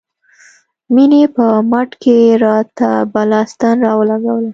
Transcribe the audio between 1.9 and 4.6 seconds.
کښې راته بله ستن راولګوله.